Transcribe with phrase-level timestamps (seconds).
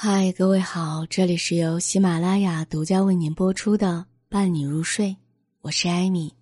[0.00, 3.94] 嗨，各位好，这里是由喜马拉雅独家为您播出的
[4.28, 5.06] 《伴你入睡》，
[5.60, 6.32] 我是艾米，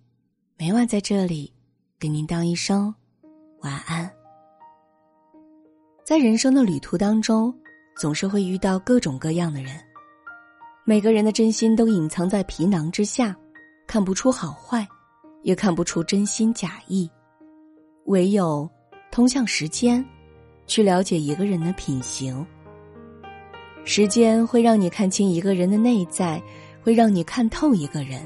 [0.59, 1.51] 每晚在这里
[1.99, 2.93] 给您道一声
[3.61, 4.07] 晚安。
[6.05, 7.51] 在人生的旅途当中，
[7.99, 9.75] 总是会遇到各种各样的人，
[10.85, 13.35] 每个人的真心都隐藏在皮囊之下，
[13.87, 14.87] 看不出好坏，
[15.41, 17.09] 也看不出真心假意，
[18.05, 18.69] 唯有
[19.09, 20.05] 通向时间，
[20.67, 22.45] 去了解一个人的品行。
[23.87, 26.43] 时间会让你看清一个人的内在，
[26.83, 28.19] 会让你看透一个人。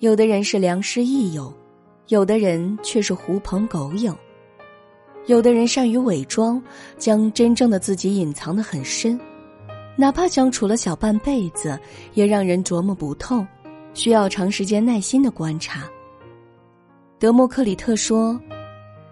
[0.00, 1.50] 有的人是良师益友，
[2.08, 4.14] 有的人却是狐朋狗友。
[5.24, 6.62] 有的人善于伪装，
[6.98, 9.18] 将真正的自己隐藏的很深，
[9.96, 11.80] 哪怕相处了小半辈子，
[12.12, 13.42] 也让人琢磨不透，
[13.94, 15.88] 需要长时间耐心的观察。
[17.18, 18.38] 德谟克里特说：“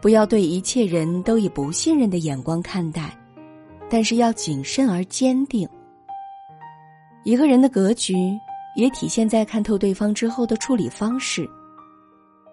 [0.03, 3.19] 不要对一切人都以不信任的眼光看待。”
[3.91, 5.69] 但是要谨慎而坚定。
[7.25, 8.15] 一个人的格局
[8.77, 11.49] 也体现在看透对方之后的处理方式。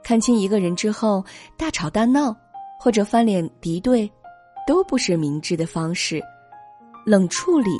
[0.04, 1.24] 看清一个人之后，
[1.58, 2.36] 大吵大闹
[2.80, 4.12] 或者翻脸敌对，
[4.68, 6.22] 都不是明智的方式。
[7.06, 7.72] 冷处理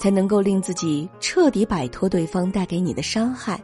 [0.00, 3.60] 才能够令自己彻底摆脱对方带给你的伤害。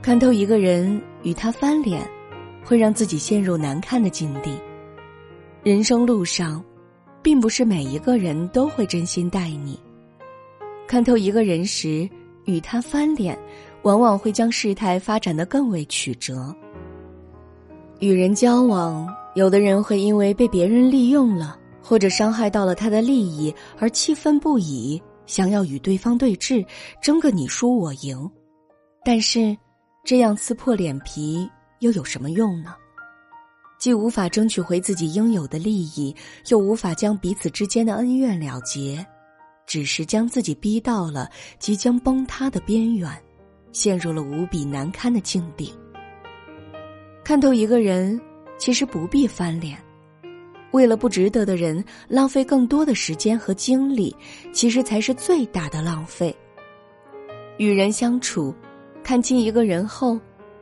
[0.00, 2.08] 看透一个人与他翻脸，
[2.64, 4.56] 会让自己陷入难看的境地。
[5.62, 6.64] 人生路上。
[7.22, 9.78] 并不是每一个人都会真心待你。
[10.86, 12.08] 看透一个人时，
[12.44, 13.38] 与他翻脸，
[13.82, 16.54] 往往会将事态发展的更为曲折。
[18.00, 26.64] 与人交往，有的人会因为被别人利用了，或者伤害到了他的利益而气愤不已，想要与对方对峙，
[27.02, 28.30] 争个你输我赢。
[29.04, 29.56] 但是，
[30.04, 31.48] 这样撕破脸皮
[31.80, 32.74] 又有什么用呢？
[33.78, 36.14] 既无法争取回自己应有的利益，
[36.48, 39.06] 又无法将彼此之间的恩怨了结，
[39.66, 43.08] 只是将自己逼到了即将崩塌的边缘，
[43.70, 45.72] 陷入了无比难堪的境地。
[47.22, 48.20] 看透一个人，
[48.58, 49.76] 其实不必翻脸；
[50.72, 54.14] 为了不值得的人浪费更多的时间和精力，
[54.52, 56.34] 其实才是最大的浪费。
[57.58, 58.52] 与人相处，
[59.04, 60.18] 看清一个人后。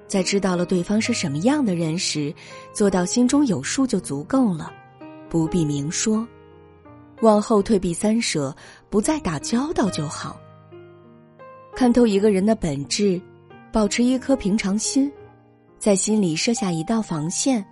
[0.08, 2.34] 在知道了对方是什么样的人时，
[2.72, 4.72] 做到心中有数就足够了，
[5.28, 6.26] 不必明说。
[7.22, 8.54] 往后退避三舍，
[8.88, 10.38] 不再打交道就好。
[11.74, 13.20] 看透一个人的本质，
[13.72, 15.10] 保持一颗平常心，
[15.78, 17.66] 在心里设下一道防线，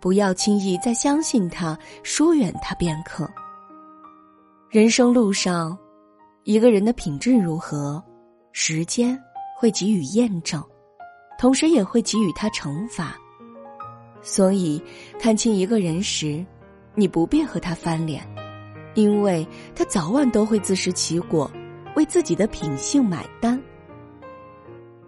[0.00, 3.28] 不要轻易再相信他，疏远他便可。
[4.70, 5.76] 人生路上，
[6.44, 8.02] 一个人的品质如何，
[8.52, 9.16] 时间
[9.56, 10.64] 会给予验证。
[11.38, 13.16] 同时也会给予他惩罚，
[14.22, 14.82] 所以
[15.18, 16.44] 看清一个人时，
[16.94, 18.26] 你不必和他翻脸，
[18.94, 21.50] 因为他早晚都会自食其果，
[21.96, 23.60] 为自己的品性买单。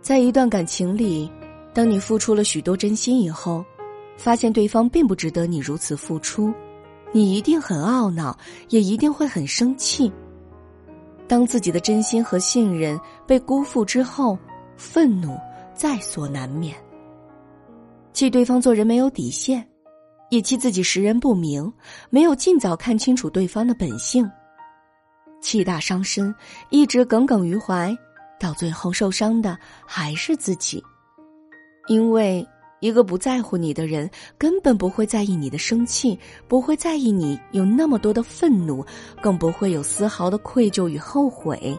[0.00, 1.30] 在一段感情里，
[1.72, 3.64] 当你付出了许多真心以后，
[4.16, 6.52] 发现对方并不值得你如此付出，
[7.12, 8.36] 你一定很懊恼，
[8.68, 10.12] 也一定会很生气。
[11.28, 14.38] 当自己的真心和信任被辜负之后，
[14.76, 15.36] 愤怒。
[15.76, 16.74] 在所难免。
[18.12, 19.68] 气对方做人没有底线，
[20.30, 21.70] 也气自己识人不明，
[22.08, 24.28] 没有尽早看清楚对方的本性。
[25.42, 26.34] 气大伤身，
[26.70, 27.94] 一直耿耿于怀，
[28.40, 30.82] 到最后受伤的还是自己。
[31.88, 32.44] 因为
[32.80, 38.82] 一个不在乎你的人，根本不会在意你的生气，不会在意你有那么多的愤怒，
[39.20, 41.78] 更不会有丝毫的愧疚与后悔。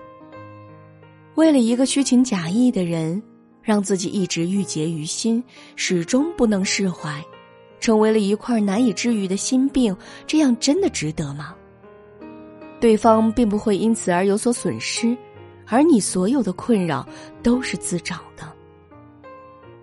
[1.34, 3.22] 为了一个虚情假意的人。
[3.68, 5.44] 让自己一直郁结于心，
[5.76, 7.22] 始终不能释怀，
[7.82, 9.94] 成为了一块难以治愈的心病，
[10.26, 11.54] 这样真的值得吗？
[12.80, 15.18] 对方并不会因此而有所损失，
[15.66, 17.06] 而你所有的困扰
[17.44, 18.50] 都是自找的。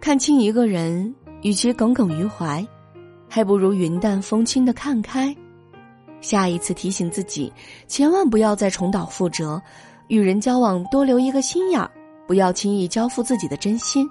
[0.01, 2.67] 看清一个人，与其耿耿于怀，
[3.29, 5.37] 还不如云淡风轻的看开。
[6.23, 7.53] 下一次提醒自己，
[7.87, 9.61] 千万不要再重蹈覆辙，
[10.09, 11.91] 与人交往多留一个心眼儿。
[12.27, 14.09] 不要轻易交付自己的真心。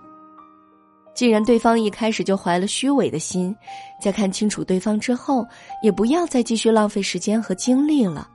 [1.16, 3.56] 既然对方一开始就怀了虚伪的心，
[4.02, 5.46] 在看清楚对方之后，
[5.84, 8.28] 也不要再继续浪费时间和精力了，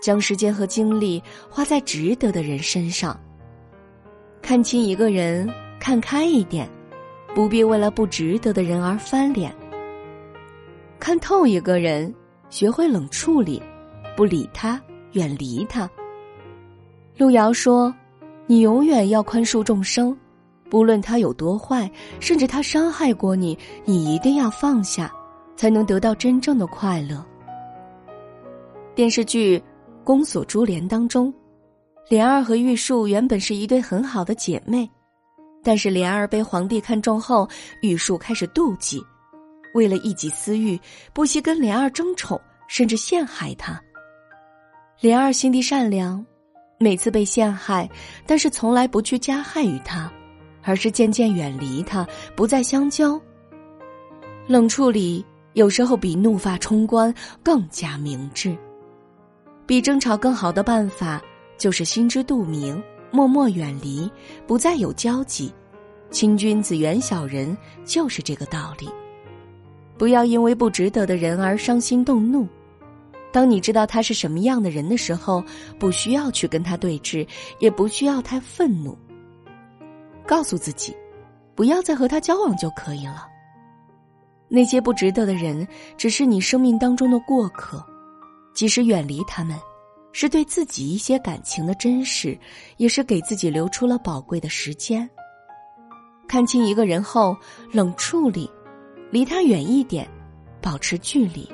[0.00, 3.18] 将时间和精力花在值得的人身上。
[4.40, 6.70] 看清一个人，看开一点，
[7.34, 9.52] 不必为了不值得的人而翻脸。
[11.00, 12.14] 看透一个人，
[12.50, 13.60] 学会冷处理，
[14.16, 14.80] 不理他，
[15.12, 15.90] 远离他。
[17.16, 17.92] 路遥说。
[18.50, 20.16] 你永远要宽恕众生，
[20.68, 21.88] 不论他有多坏，
[22.18, 25.08] 甚至他伤害过你，你一定要放下，
[25.54, 27.24] 才能得到真正的快乐。
[28.92, 29.56] 电视剧
[30.02, 31.32] 《宫锁珠帘》当中，
[32.08, 34.90] 莲儿和玉树原本是一对很好的姐妹，
[35.62, 37.48] 但是莲儿被皇帝看中后，
[37.82, 39.00] 玉树开始妒忌，
[39.74, 40.76] 为了一己私欲，
[41.12, 43.80] 不惜跟莲儿争宠，甚至陷害她。
[44.98, 46.26] 莲儿心地善良，
[46.82, 47.86] 每次被陷害，
[48.24, 50.10] 但是从来不去加害于他，
[50.62, 53.20] 而是渐渐远离他，不再相交。
[54.46, 55.22] 冷处理
[55.52, 58.56] 有时候比怒发冲冠更加明智。
[59.66, 61.20] 比争吵更好的办法，
[61.58, 64.10] 就是心知肚明，默默远离，
[64.46, 65.52] 不再有交集。
[66.10, 67.54] 亲君子远小人，
[67.84, 68.88] 就是这个道理。
[69.98, 72.48] 不要因为不值得的人而伤心动怒。
[73.32, 75.42] 当你知道他是什么样的人的时候，
[75.78, 77.26] 不需要去跟他对峙，
[77.58, 78.96] 也不需要太愤怒。
[80.26, 80.96] 告诉自己，
[81.54, 83.26] 不要再和他交往就可以了。
[84.48, 85.66] 那些不值得的人，
[85.96, 87.84] 只是你生命当中的过客，
[88.52, 89.56] 即使远离他们，
[90.12, 92.36] 是对自己一些感情的珍视，
[92.76, 95.08] 也是给自己留出了宝贵的时间。
[96.26, 97.36] 看清一个人后，
[97.72, 98.50] 冷处理，
[99.10, 100.08] 离他远一点，
[100.60, 101.48] 保持距离。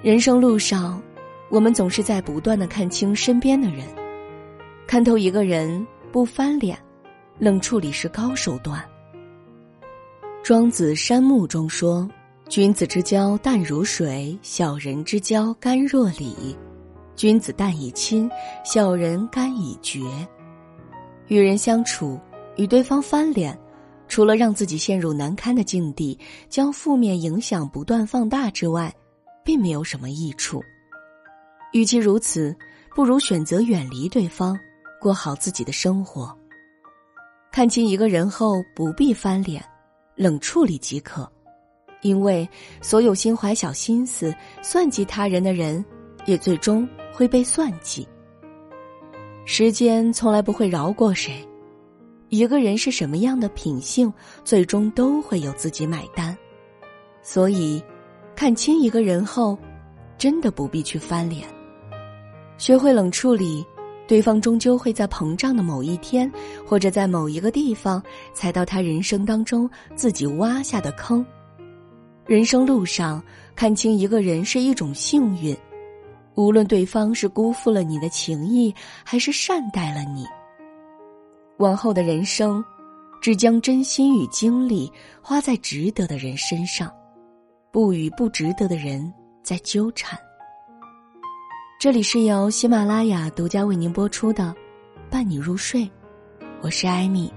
[0.00, 1.02] 人生路上，
[1.50, 3.84] 我们总是在不断的看清身边的人，
[4.86, 6.78] 看透一个人不翻脸，
[7.36, 8.80] 冷处理是高手段。
[10.40, 12.08] 庄子《山木》中说
[12.48, 16.56] ：“君子之交淡如水，小人之交甘若醴。
[17.16, 18.30] 君子淡以亲，
[18.64, 20.00] 小人甘以绝。”
[21.26, 22.16] 与人相处，
[22.56, 23.58] 与对方翻脸，
[24.06, 26.16] 除了让自己陷入难堪的境地，
[26.48, 28.94] 将负面影响不断放大之外，
[29.48, 30.62] 并没有什么益处，
[31.72, 32.54] 与其如此，
[32.94, 34.54] 不如选择远离对方，
[35.00, 36.38] 过好自己的生活。
[37.50, 39.64] 看清一个人后，不必翻脸，
[40.14, 41.26] 冷处理即可，
[42.02, 42.46] 因为
[42.82, 45.82] 所有心怀小心思、算计他人的人，
[46.26, 48.06] 也最终会被算计。
[49.46, 51.42] 时间从来不会饶过谁，
[52.28, 54.12] 一个人是什么样的品性，
[54.44, 56.36] 最终都会有自己买单，
[57.22, 57.82] 所以。
[58.38, 59.58] 看清一个人后，
[60.16, 61.44] 真的不必去翻脸。
[62.56, 63.66] 学会冷处理，
[64.06, 66.30] 对方终究会在膨胀的某一天，
[66.64, 68.00] 或者在某一个地方
[68.32, 71.26] 踩到他人生当中自己挖下的坑。
[72.26, 73.20] 人生路上，
[73.56, 75.52] 看清一个人是一种幸运，
[76.36, 80.24] 无论对方是辜负了你的情谊，还是善待了你。
[81.56, 82.64] 往后的人生，
[83.20, 84.88] 只将真心与精力
[85.20, 86.88] 花在值得的人身上。
[87.70, 89.12] 不与不值得的人
[89.42, 90.18] 在纠缠。
[91.78, 94.54] 这里是由喜马拉雅独家为您播出的
[95.10, 95.82] 《伴你入睡》，
[96.62, 97.32] 我是艾米，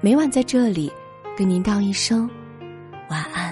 [0.00, 0.90] 每晚在这里
[1.36, 2.30] 跟您道一声
[3.10, 3.45] 晚安。